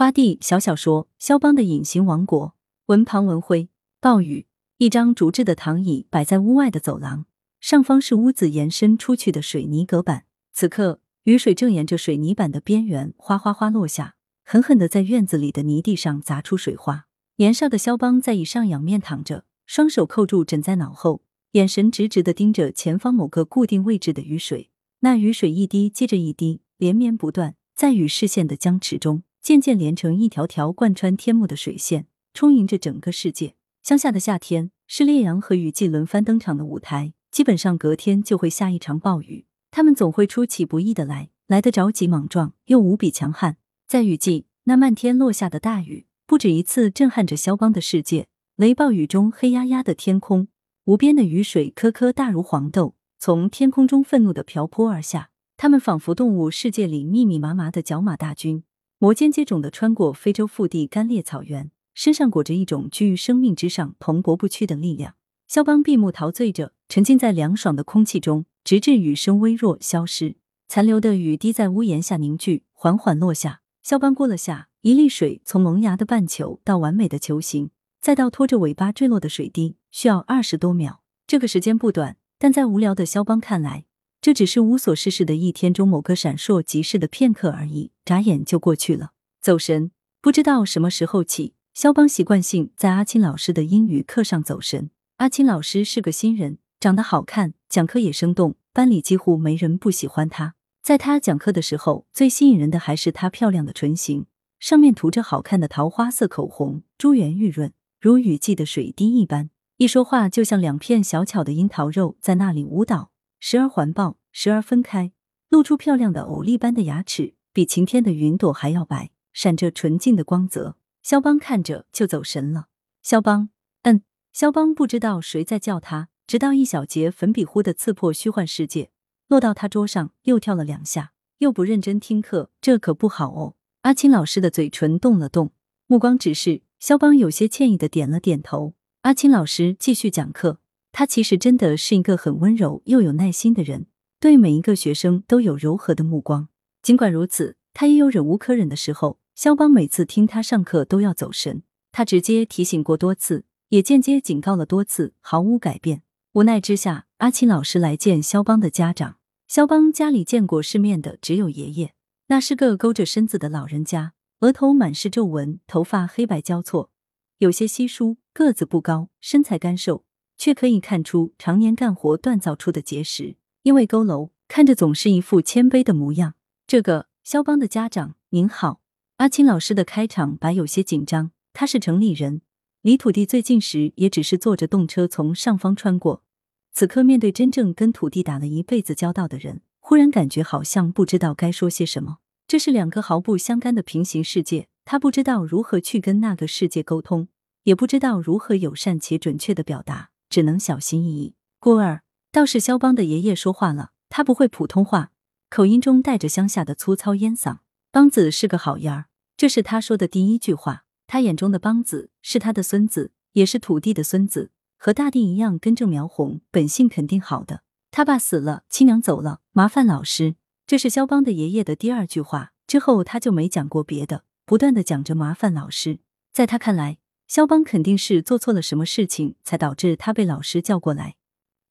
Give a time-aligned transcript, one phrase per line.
[0.00, 2.54] 花地小小说，肖邦的隐形王国。
[2.86, 3.68] 文庞文辉。
[4.00, 4.46] 暴雨。
[4.78, 7.26] 一张竹制的躺椅摆在屋外的走廊，
[7.60, 10.24] 上方是屋子延伸出去的水泥隔板。
[10.54, 17.04] 此刻，雨水正沿着水泥板的边缘哗哗哗落下，狠狠的在院子里的泥地上砸出水花。
[17.36, 21.20] 年少的肖邦在椅上仰面躺着，双手扣住枕在脑后，
[21.50, 24.70] 眼神直直的盯着前方某个固定位置的雨水。
[25.00, 33.54] 那雨水一滴接着一滴，连绵不断，在与视线的僵持中，渐渐连成一条条贯穿天幕的水线，充盈着整个世界。
[33.82, 39.46] 乡下的夏天是烈阳和雨季轮番登场的舞台，基本上隔天就会下一场暴雨。
[39.70, 43.56] 他们总会出其不意的来，来得着急莽撞，又无比强悍。
[43.88, 48.26] 在雨季，那漫天落下的大雨，不止一次震撼着肖邦的世界。
[48.56, 50.48] 雷暴雨中，黑压压的天空，
[50.84, 55.30] 无边的雨水颗颗大如黄豆，从天空中愤怒的瓢泼而下。
[55.56, 58.64] 他们仿佛动物世界里密密麻麻的角马大军，
[59.02, 61.70] 摩肩接踵的穿过非洲腹地干裂草原。
[61.94, 65.14] 身上裹着一种居于生命之上、蓬勃不屈的力量。
[65.48, 70.36] 肖邦闭目陶醉着，沉浸在凉爽的空气中，直至雨声微弱消失，
[70.68, 73.62] 残留的雨滴在屋檐下凝聚，缓缓落下。
[73.82, 77.70] 肖邦过了下，一粒水从萌芽的半球到完美的球形，
[78.02, 81.00] 再到拖着尾巴坠落的水滴，需要二十多秒。
[81.26, 83.86] 这个时间不短，但在无聊的肖邦看来，
[84.20, 89.12] 这只是无所事事的一天中某个闪烁即逝的片刻而已，眨眼就过去了。
[89.40, 91.54] 走神，不知道什么时候起。
[91.72, 94.90] 肖邦习惯性在阿青老师的英语课上走神。
[95.16, 100.54] 阿青老师是个新人，长得好看，讲课也生动，班里几乎没人不喜欢他。
[100.82, 104.26] 在他讲课的时候，最吸引人的还是他漂亮的唇形，
[104.58, 109.48] 上面涂着好看的桃花色口红，珠圆玉润，如雨季的水滴一般。
[109.78, 113.09] 一说话，就像两片小巧的樱桃肉在那里舞蹈，
[113.40, 115.12] 时而环抱，时而分开，
[115.48, 120.76] 露出漂亮的藕粒般的牙齿，比晴天的云朵还要白，闪着纯净的光泽。
[121.02, 122.66] 肖邦看着就走神了。
[123.02, 123.48] 肖邦，
[123.82, 124.02] 嗯，
[124.32, 128.90] 肖邦不知道谁在叫他，直到一小节粉笔忽的刺破虚幻世界，
[129.26, 133.54] 落到他桌上，又跳了两下，又不认真听课，这可不好哦。
[133.80, 135.52] 阿青老师的嘴唇动了动，
[135.86, 136.60] 目光直视。
[136.78, 138.74] 肖邦有些歉意的点了点头。
[139.00, 140.60] 阿青老师继续讲课，
[140.92, 143.86] 他其实真的是一个很温柔又有耐心的人，
[144.18, 146.48] 对每一个学生都有柔和的目光。
[146.82, 149.18] 尽管如此，他也有忍无可忍的时候。
[149.36, 151.62] 肖邦每次听他上课都要走神，
[151.92, 156.02] 他直接提醒过多次，也间接警告了多次，毫无改变。
[156.32, 159.16] 无奈之下，阿奇老师来见肖邦的家长。
[159.48, 161.94] 肖邦家里见过世面的只有爷爷，
[162.26, 166.90] 那是个勾着身子的老人家，额头满是皱纹，头发黑白交错，
[167.38, 170.04] 有些稀疏，个子不高，身材干瘦，
[170.40, 173.36] 却可以看出常年干活锻造出的结实。
[173.62, 176.32] 因为佝偻，看着总是一副谦卑的模样。
[176.66, 178.80] 这个肖邦的家长您好。
[179.18, 181.32] 阿青老师的开场白有些紧张。
[181.52, 182.40] 他是城里人，
[182.80, 186.22] 离土地最近时也只是坐着动车从上方穿过。
[186.72, 192.16] 此刻面对真正跟土地打了一辈子交道的人，忽然感觉好像不知道该说些什么。
[192.48, 197.28] 这是两个毫不相干的平行世界，他不知道如何去跟那个世界沟通，
[197.64, 201.34] 也不知道如何友善且准确的表达，只能小心翼翼。
[201.58, 202.02] 孤儿
[202.32, 205.10] 倒是肖邦的爷爷说话了，他不会普通话，
[205.50, 207.58] 口音中带着乡下的粗糙烟嗓。
[207.90, 209.04] 邦子是个好样儿。
[209.36, 210.84] 这是他说的第一句话。
[211.06, 217.62] 他眼中的邦子是他的孙子，也是土地的孙子，和大地一样根正苗红，本性肯定好的。
[217.90, 220.36] 他爸死了，亲娘走了，麻烦老师。
[220.68, 222.52] 这是肖邦的爷爷的第二句话。
[222.68, 225.98] 之后他就没讲过别的，不断的讲着麻烦老师。
[226.32, 226.98] 在他看来，
[227.30, 231.14] 肖邦肯定是做错了什么事情，才导致他被老师叫过来。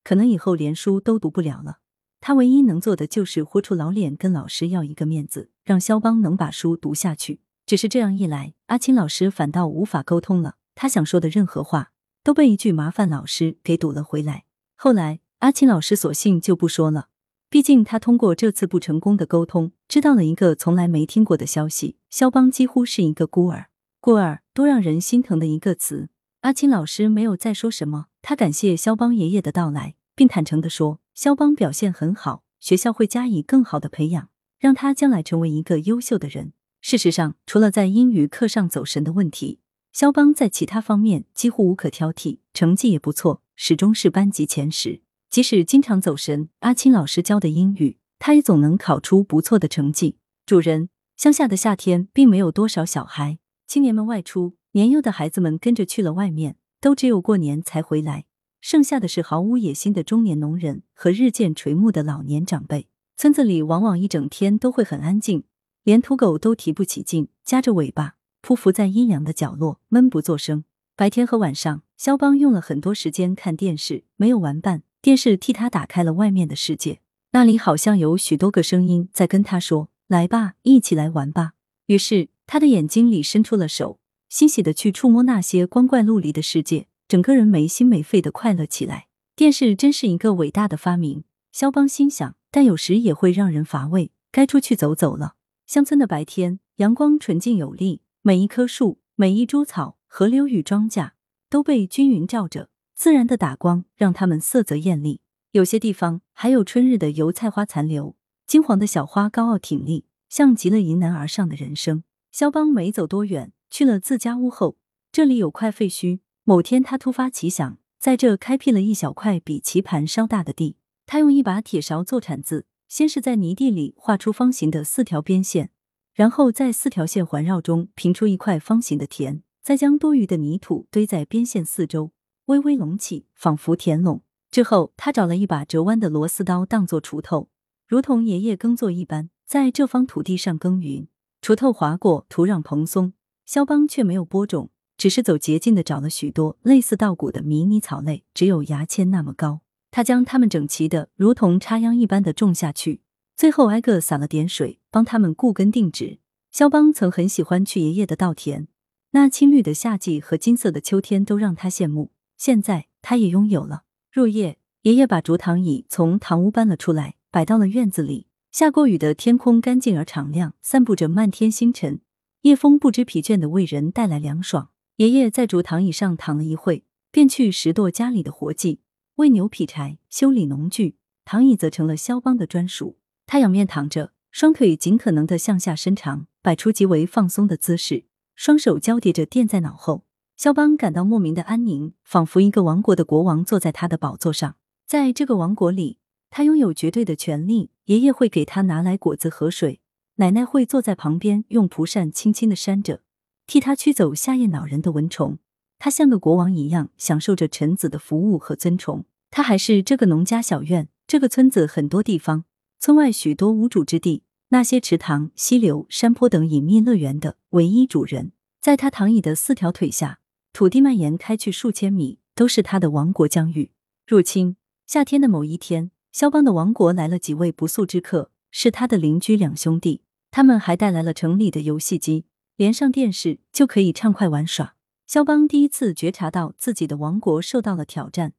[0.06, 1.80] 可能以后连书都读不了了。
[2.22, 7.42] 他唯一能做的就是豁出老脸跟老师要一个面子，让肖邦能把书读下去。
[7.66, 10.56] 只是这样一来，阿青老师反倒无法沟通了。
[10.75, 11.92] 他想说的任何话
[12.24, 14.46] 都被一句“麻烦老师”给堵了回来。
[14.78, 17.09] 后来，阿青老师索性就不说了。
[17.50, 23.66] 毕竟，他通过这次不成功的沟通，知道了一个从来没听过的消息：肖邦几乎是一个孤儿。
[24.02, 26.07] 故而，多让人心疼的一个词。
[26.40, 39.60] 阿青老师没有再说什么，他感谢肖邦爷爷的到来，并坦诚的说：“肖邦表现很好，学校会加以更好的培养，让他将来成为一个优秀的人。”事实上，除了在英语课上走神的问题，
[39.92, 45.02] 肖邦在其他方面几乎无可挑剔，成绩也不错，始终是班级前十。
[45.30, 50.16] 即使经常走神，阿青老师教的英语，他也总能考出不错的成绩。
[50.45, 50.88] 主人，
[51.18, 58.25] 乡下的夏天并没有多少小孩，青年们外出，年幼的孩子们跟着去了外面，都只有过年才回来，
[58.62, 62.88] 剩下的是毫无野心的中年农人和日渐垂暮的老年长辈。
[63.16, 65.44] 村子里往往一整天都会很安静。
[65.83, 70.63] 连土狗都提不起劲，夹着尾巴，匍匐在阴凉的角落，闷不作声。
[70.95, 77.01] 白天和晚上，肖邦用了很多时间看电视，没有玩伴，电视替他打开了外面的世界。
[77.33, 81.51] 那里好像有许多个声音在跟他说：“来吧，一起来玩吧。”
[81.86, 89.06] 于是他的眼睛里伸出了手，欣喜的去触摸那些光怪陆离的世界，整个人没心没肺的快乐起来。
[89.36, 95.36] 电视真是一个伟大的发明，肖邦心想，但有时也会让人乏味，该出去走走了。
[95.68, 100.00] 乡村的白天，阳光纯净有力，每一棵树，每一株草。
[100.07, 101.12] 河流与庄稼
[101.52, 105.22] 都被均匀照着，自然的打光让它们色泽艳丽。
[105.52, 108.16] 有些地方还有春日的油菜花残留，
[108.48, 112.04] 金黄的小花高傲挺立，像极了迎难而上的人生。
[112.31, 114.78] 肖邦没走多远，去了自家屋后，
[115.12, 116.20] 这里有块废墟。
[116.44, 120.78] 某天，他突发奇想，在这开辟了一小块比棋盘稍大的地。
[121.06, 125.72] 他用一把铁勺做铲子，先是在泥地里画出方形的四条边线，
[126.14, 129.42] 然后在四条线环绕中平出一块方形的田。
[129.62, 132.12] 再将多余的泥土堆在边线四周，
[132.46, 134.22] 微微隆起，仿佛田垄。
[134.50, 137.50] 之后，他找了一把折弯的螺丝刀当做锄头，
[137.88, 141.08] 如同爷爷耕作一般，在这方土地上耕耘。
[141.41, 143.13] 锄头划过，土壤蓬松，
[143.45, 149.62] 肖邦却没有播种，只是走捷径的找了许多类似稻谷的迷你草类，只有牙签那么高。
[149.91, 153.01] 他将它们整齐的如同插秧一般的种下去，
[153.36, 156.19] 最后挨个撒了点水，帮它们固根定植。
[156.51, 158.68] 肖邦曾很喜欢去爷爷的稻田。
[159.12, 162.12] 那青绿的夏季和金色的秋天都让他羡慕。
[162.38, 163.83] 现在他也拥有了。
[164.12, 168.27] 入夜，爷爷把竹躺椅从堂屋搬了出来，摆到了院子里。
[168.51, 172.01] 下过雨的天空干净而敞亮，散布着漫天星辰。
[172.42, 174.69] 夜风不知疲倦的为人带来凉爽。
[174.96, 178.80] 爷爷在竹躺椅上躺了一会，便去拾掇家里的活计，
[179.16, 180.96] 喂牛劈柴，修理农具。
[181.25, 182.98] 躺椅则成了肖邦的专属。
[183.28, 188.06] 他仰面躺着，双腿尽可能的向下伸长，摆出极为放松的姿势。
[188.34, 190.06] 双手交叠着垫在脑后，
[190.36, 194.56] 肖邦感到莫名的安宁，仿佛一个王国的国王坐在他的宝座上。
[194.88, 195.99] 在这个王国里，
[196.30, 197.72] 他拥有绝对的权利。
[197.86, 199.81] 爷爷会给他拿来果子和水，
[200.18, 203.02] 奶奶会坐在旁边用蒲扇轻轻的扇着，
[203.48, 205.40] 替他驱走夏夜恼人的蚊虫。
[205.80, 209.06] 他像个国王一样享受着臣子的服务和尊崇。
[209.31, 212.46] 他还是这个农家小院、这个村子很多地方、
[212.80, 214.24] 村外许多无主之地。
[214.50, 220.20] 那些池塘、溪流、山坡等隐秘乐园的唯一主人，在他躺椅的四条腿下，
[220.54, 223.72] 土地蔓延开去数千米，都是他的王国疆域。
[224.06, 230.01] 入侵夏天的某一天，肖邦的王国来了几位不速之客，是他的邻居两兄弟。
[230.31, 232.25] 他们还带来了城里的游戏机，
[232.57, 234.75] 连上电视就可以畅快玩耍。
[235.07, 238.33] 肖邦第一次觉察到自己的王国受到了挑战，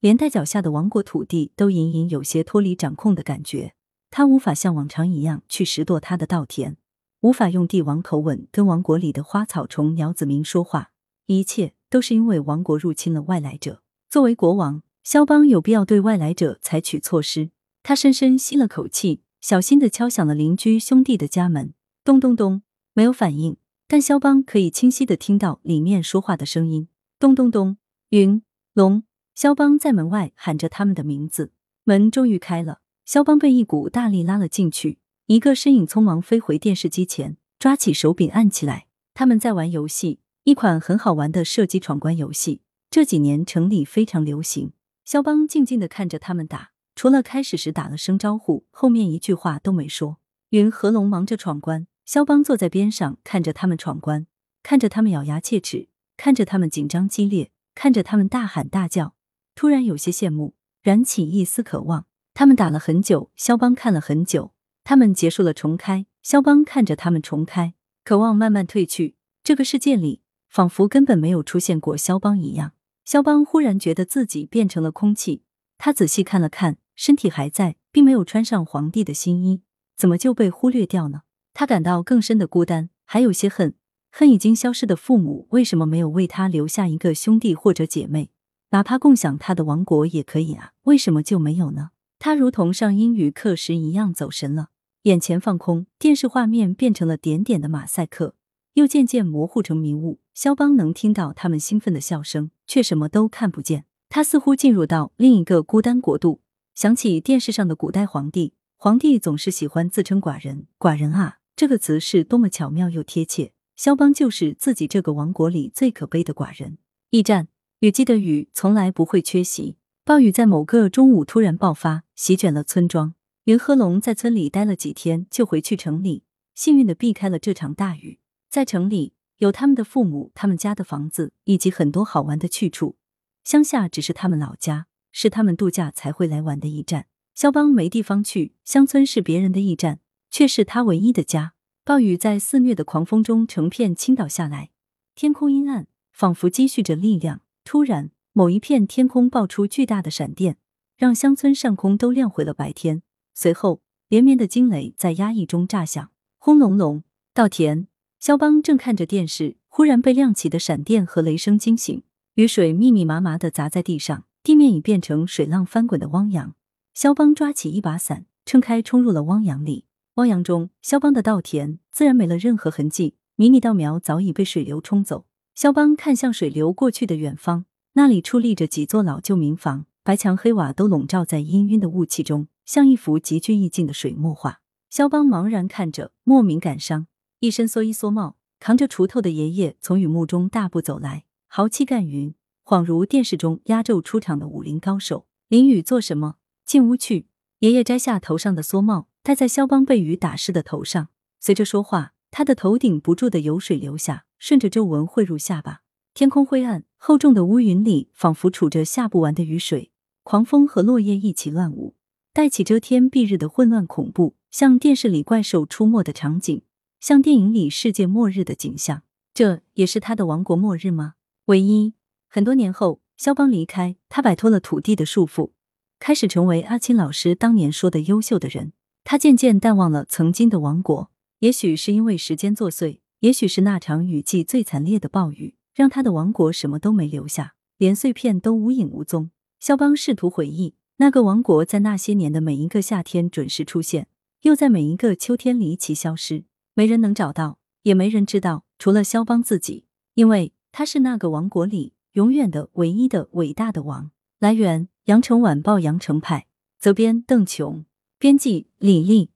[0.00, 3.72] 连带脚下的王国土地都隐隐有些脱离掌控的感觉。
[4.10, 6.76] 他无法像往常一样去拾掇他的稻田，
[7.22, 10.90] 无法用帝王口吻跟王国里的花草虫鸟子民说话，
[11.24, 13.80] 一切都是因为王国入侵了外来者。
[14.10, 17.50] 作为国王，肖邦有必要对外来者采取措施。
[17.82, 22.62] 他深深吸了口气，小心的敲响了邻居兄弟的家门，咚咚咚，
[22.94, 23.56] 没有反应。
[23.88, 26.88] 但肖邦可以清晰的听到里面说话的声音，
[27.18, 27.76] 咚咚咚，
[28.10, 28.42] 云
[28.74, 29.02] 龙。
[29.34, 31.52] 肖邦在门外喊着他们的名字，
[31.84, 32.80] 门终于开了。
[33.04, 38.86] 肖邦被一股大力拉了进去，一个身影匆忙飞回电视机前，抓起手柄按起来。
[39.14, 44.72] 他们在玩游戏，一款很好玩的射击闯关游戏，这几年城里非常流行。
[45.04, 50.18] 肖邦静静的看着他们打，除了开始时打了声招呼，后面一句话都没说。
[50.50, 54.26] 云和龙忙着闯关，肖邦坐在边上看着他们闯关，
[54.62, 59.14] 看着他们咬牙切齿，看着他们紧张激烈，看着他们大喊大叫，
[59.54, 62.06] 突然有些羡慕，燃起一丝渴望。
[62.34, 64.52] 他们打了很久，肖邦看了很久。
[64.84, 69.16] 他们结束了重开，肖邦看着他们重开，渴望慢慢褪去。
[69.42, 72.72] 这个世界里，仿佛根本没有出现过肖邦一样。
[73.04, 75.42] 肖邦忽然觉得自己变成了空气。
[75.78, 79.62] 他仔细看了看，身体还在，并没有穿上皇帝的新衣，
[79.96, 81.22] 怎么就被忽略掉呢？
[81.52, 83.74] 他感到更深的孤单，还有些恨，
[84.10, 88.30] 恨已经消失的父母为什么没有为他留下一个兄弟或者姐妹，
[88.70, 90.72] 哪怕共享他的王国也可以啊？
[90.84, 91.90] 为什么就没有呢？
[92.18, 94.68] 他如同上英语课时一样走神了，
[95.02, 98.36] 眼前放空，电视画面变成了点点的马赛克，
[98.74, 100.20] 又渐渐模糊成迷雾。
[100.34, 103.84] 肖邦能听到他们兴奋的笑声，却什么都看不见。
[104.08, 106.40] 他似乎进入到另一个孤单国度，
[106.74, 110.66] 想起电视上的古代皇帝，皇帝总是喜欢自称寡人。
[110.78, 113.52] 寡人啊，这个词是多么巧妙又贴切。
[113.76, 116.78] 肖邦就是自己这个王国里最可悲的寡人。
[117.10, 117.48] 驿站，
[117.80, 119.76] 雨季的雨从来不会缺席。
[120.04, 123.14] 暴雨在某个中午突然爆发，席卷了村庄。
[123.44, 126.24] 云和龙在村里待了几天，就回去城里，
[126.54, 128.18] 幸运的避开了这场大雨。
[128.48, 132.94] 在城里，有他们的父母、他们家的房子，以及很多好玩的去处。
[133.42, 137.06] 乡下只是他们老家，是他们度假才会来玩的驿站。
[137.34, 139.98] 肖邦没地方去，乡村是别人的驿站，
[140.30, 141.54] 却是他唯一的家。
[141.84, 144.70] 暴雨在肆虐的狂风中成片倾倒下来，
[145.16, 147.40] 天空阴暗，仿佛积蓄着力量。
[147.64, 150.58] 突然，某一片天空爆出巨大的闪电，
[150.96, 153.02] 让乡村上空都亮回了白天。
[153.34, 157.02] 随后，连绵的惊雷在压抑中炸响，轰隆隆。
[157.34, 157.88] 稻田，
[158.22, 166.54] 肖邦正看着电视，忽然被亮起的闪电和雷声惊醒，雨水密密麻麻的砸在地上，地面已变成水浪翻滚的汪洋。
[166.94, 169.86] 肖邦抓起一把伞，撑开冲入了汪洋里。
[170.14, 175.24] 汪洋中，肖邦的稻田自然没了任何痕迹，迷你稻苗早已被水流冲走。
[175.56, 177.64] 肖邦看向水流过去的远方，
[177.94, 184.60] 那里矗立着几座老旧民房，白墙黑瓦都笼罩在氤氲的雾气中，像一幅极具意境的水墨画。
[184.88, 187.08] 肖邦茫然看着，莫名感伤。
[187.42, 195.26] 一身蓑衣蓑帽、扛着锄头的爷爷从雨幕中大步走来，豪气干云，恍如电视中压轴出场的武林高手。
[195.48, 196.36] 淋雨做什么？
[196.64, 197.26] 进屋去。
[197.58, 199.08] 爷爷摘下头上的蓑帽。
[199.24, 201.08] 戴在肖邦被雨打湿的头上，
[201.40, 205.80] 随着说话，他的头顶不住的有水流下，顺着皱纹汇入下巴。
[206.14, 209.90] 天空灰暗，厚重的乌云里仿佛储着下不完的雨水，
[210.22, 211.96] 狂风和落叶一起乱舞，
[212.32, 216.62] 带起遮天蔽日的混乱恐怖，像电视里怪兽出没的场景，
[217.02, 219.02] 像电影里世界末日的景象。
[219.34, 221.14] 这也是他的王国末日吗？
[221.46, 221.94] 唯一。
[222.28, 225.50] 很多年后，肖邦离开，他摆脱了土地的束缚，
[225.98, 228.72] 开始成为阿青老师当年说的优秀的人。
[229.02, 239.32] 他渐渐淡忘了曾经的王国，也许是因为时间作祟，也许是那场雨季最惨烈的暴雨，让他的王国什么都没留下，连碎片都无影无踪。
[239.58, 244.06] 肖邦试图回忆，那个王国在那些年的每一个夏天准时出现，
[244.42, 254.10] 又在每一个秋天离奇消失，没人能找到，也没人知道，除了肖邦自己，因为他是那个王国里永远的唯一的伟大的王。
[254.38, 256.46] 来源：羊城晚报羊城派，
[256.78, 257.84] 责编：邓琼。
[258.18, 259.32] 编辑李丽。